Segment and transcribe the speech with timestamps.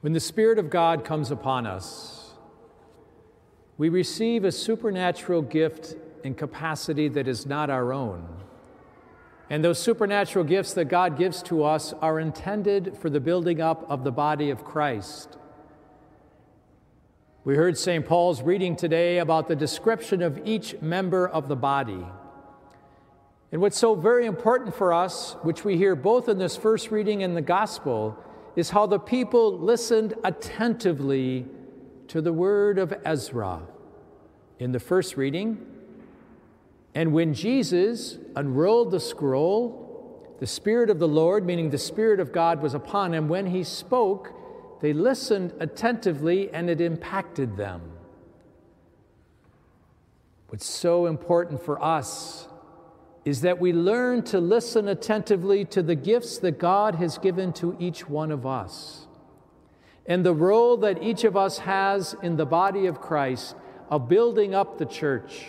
[0.00, 2.30] When the Spirit of God comes upon us,
[3.76, 8.26] we receive a supernatural gift and capacity that is not our own.
[9.50, 13.90] And those supernatural gifts that God gives to us are intended for the building up
[13.90, 15.36] of the body of Christ.
[17.44, 18.04] We heard St.
[18.06, 22.04] Paul's reading today about the description of each member of the body.
[23.50, 27.22] And what's so very important for us, which we hear both in this first reading
[27.22, 28.22] and the gospel,
[28.58, 31.46] is how the people listened attentively
[32.08, 33.62] to the word of Ezra.
[34.58, 35.64] In the first reading,
[36.92, 42.32] and when Jesus unrolled the scroll, the Spirit of the Lord, meaning the Spirit of
[42.32, 43.28] God, was upon him.
[43.28, 44.32] When he spoke,
[44.80, 47.80] they listened attentively and it impacted them.
[50.48, 52.48] What's so important for us
[53.28, 57.76] is that we learn to listen attentively to the gifts that God has given to
[57.78, 59.06] each one of us
[60.06, 63.54] and the role that each of us has in the body of Christ
[63.90, 65.44] of building up the church.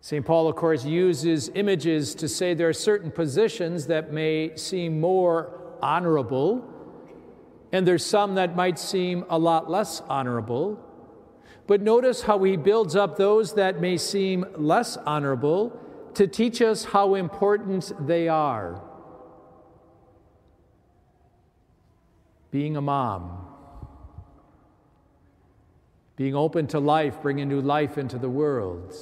[0.00, 0.26] St.
[0.26, 5.76] Paul, of course, uses images to say there are certain positions that may seem more
[5.80, 6.68] honorable,
[7.70, 10.84] and there's some that might seem a lot less honorable.
[11.66, 15.78] But notice how he builds up those that may seem less honorable
[16.14, 18.82] to teach us how important they are.
[22.50, 23.46] Being a mom,
[26.16, 28.94] being open to life, bringing new life into the world,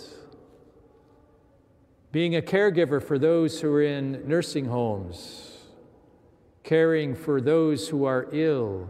[2.12, 5.56] being a caregiver for those who are in nursing homes,
[6.62, 8.88] caring for those who are ill,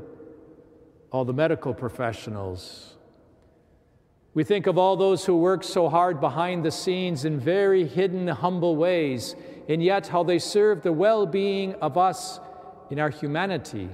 [1.10, 2.96] all the medical professionals
[4.32, 8.28] we think of all those who work so hard behind the scenes in very hidden,
[8.28, 9.34] humble ways,
[9.68, 12.38] and yet how they serve the well being of us
[12.90, 13.88] in our humanity,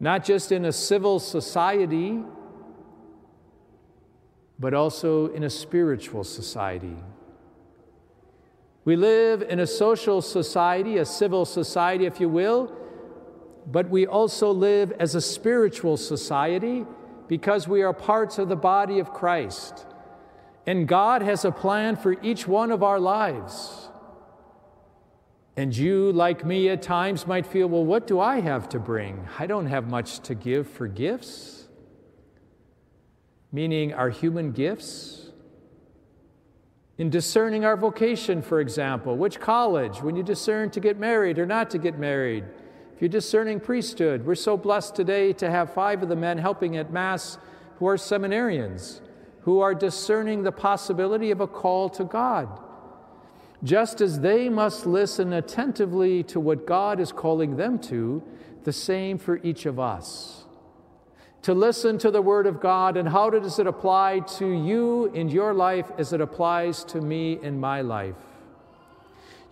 [0.00, 2.22] not just in a civil society,
[4.58, 6.96] but also in a spiritual society.
[8.84, 12.72] We live in a social society, a civil society, if you will,
[13.66, 16.84] but we also live as a spiritual society
[17.28, 19.86] because we are parts of the body of Christ.
[20.66, 23.88] And God has a plan for each one of our lives.
[25.56, 29.28] And you, like me, at times might feel, well, what do I have to bring?
[29.38, 31.68] I don't have much to give for gifts.
[33.52, 35.30] Meaning our human gifts.
[36.98, 41.46] In discerning our vocation, for example, which college, when you discern to get married or
[41.46, 42.44] not to get married,
[42.94, 46.76] if you're discerning priesthood, we're so blessed today to have five of the men helping
[46.76, 47.38] at Mass
[47.80, 49.00] who are seminarians,
[49.40, 52.60] who are discerning the possibility of a call to God.
[53.64, 58.22] Just as they must listen attentively to what God is calling them to,
[58.62, 60.44] the same for each of us.
[61.42, 65.28] To listen to the Word of God and how does it apply to you in
[65.28, 68.14] your life as it applies to me in my life.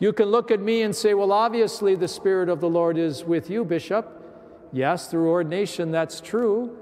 [0.02, 3.22] You can look at me and say, well, obviously the Spirit of the Lord is
[3.22, 4.68] with you, Bishop.
[4.72, 6.76] Yes, through ordination, that's true.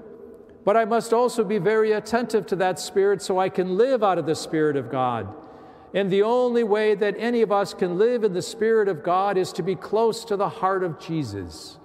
[0.65, 4.17] But I must also be very attentive to that Spirit so I can live out
[4.17, 5.31] of the Spirit of God.
[5.93, 9.37] And the only way that any of us can live in the Spirit of God
[9.37, 11.77] is to be close to the heart of Jesus.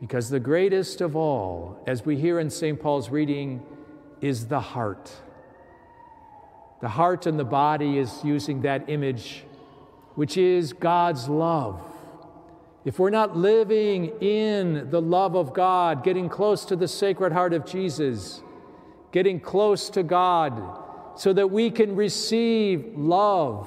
[0.00, 2.80] Because the greatest of all, as we hear in St.
[2.80, 3.62] Paul's reading,
[4.22, 5.12] is the heart.
[6.80, 9.44] The heart and the body is using that image
[10.20, 11.80] which is God's love.
[12.84, 17.54] If we're not living in the love of God, getting close to the Sacred Heart
[17.54, 18.42] of Jesus,
[19.12, 23.66] getting close to God, so that we can receive love,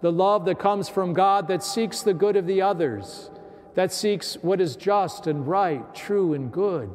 [0.00, 3.28] the love that comes from God that seeks the good of the others,
[3.74, 6.88] that seeks what is just and right, true and good,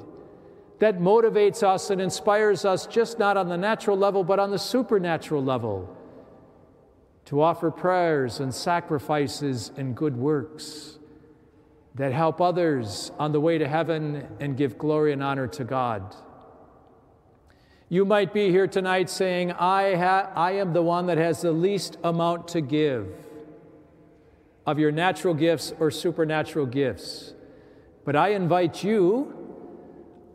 [0.80, 4.58] that motivates us and inspires us just not on the natural level, but on the
[4.58, 5.96] supernatural level
[7.32, 11.00] to offer prayers and sacrifices and good works
[11.96, 16.14] that help others on the way to heaven and give glory and honor to God.
[17.88, 21.54] You might be here tonight saying, I, ha- I am the one that has the
[21.54, 23.08] least amount to give
[24.66, 27.34] of your natural gifts or supernatural gifts.
[28.04, 29.34] But I invite you,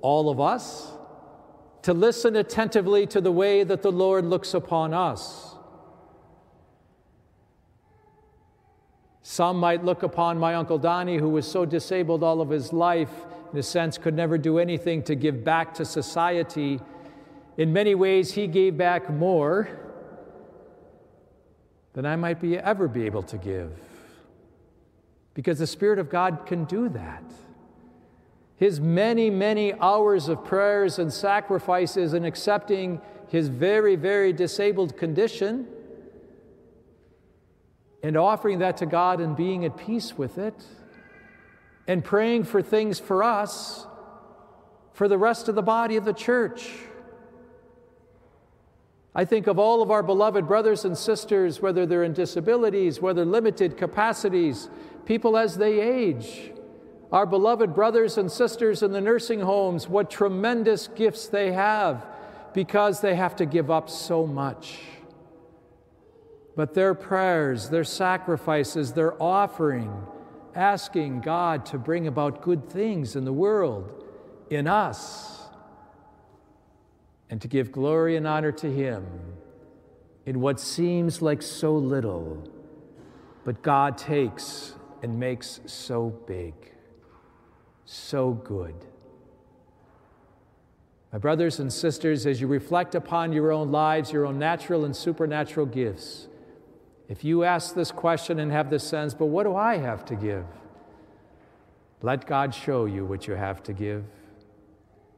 [0.01, 0.93] all of us,
[1.83, 5.56] to listen attentively to the way that the Lord looks upon us.
[9.29, 13.11] Some might look upon my Uncle Donnie, who was so disabled all of his life,
[13.53, 16.79] in a sense, could never do anything to give back to society.
[17.57, 19.69] In many ways, he gave back more
[21.95, 23.73] than I might be, ever be able to give.
[25.35, 27.25] Because the Spirit of God can do that.
[28.55, 35.67] his many, many hours of prayers and sacrifices and accepting his very, very disabled condition
[38.03, 40.55] and offering that to God and being at peace with it
[41.87, 43.87] and praying for things for us,
[44.93, 46.71] for the rest of the body of the church.
[49.15, 53.25] I think of all of our beloved brothers and sisters, whether they're in disabilities, whether
[53.25, 54.69] limited capacities,
[55.07, 56.51] people as they age,
[57.13, 62.05] our beloved brothers and sisters in the nursing homes, what tremendous gifts they have
[62.53, 64.81] because they have to give up so much.
[66.57, 69.93] But their prayers, their sacrifices, their offering,
[70.55, 74.05] asking God to bring about good things in the world,
[74.49, 75.43] in us,
[77.29, 79.07] and to give glory and honor to Him
[80.25, 82.43] in what seems like so little,
[83.45, 86.55] but God takes and makes so big,
[87.85, 88.75] so good.
[91.13, 94.97] My brothers and sisters, as you reflect upon your own lives, your own natural and
[94.97, 96.29] supernatural gifts,
[97.09, 100.17] if you ask this question and have this sense, but what do I have to
[100.17, 100.45] give?
[102.03, 104.05] Let God show you what you have to give.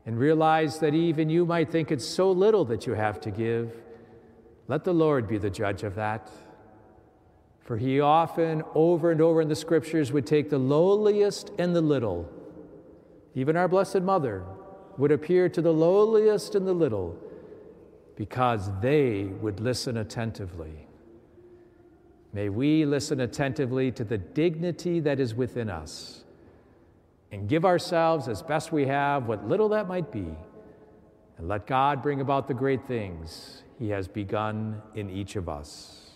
[0.04, 3.72] And realize that even you might think it's so little that you have to give.
[4.66, 6.30] Let the Lord be the judge of that.
[7.60, 11.82] For he often, over and over in the scriptures, would take the lowliest and the
[11.82, 12.30] little.
[13.34, 14.44] Even our Blessed Mother
[14.96, 17.18] would appear to the lowliest and the little
[18.16, 20.87] because they would listen attentively.
[22.38, 26.22] May we listen attentively to the dignity that is within us
[27.32, 30.28] and give ourselves as best we have, what little that might be,
[31.36, 36.07] and let God bring about the great things He has begun in each of us.